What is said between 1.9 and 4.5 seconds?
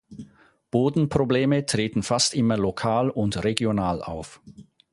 fast immer lokal und regional auf.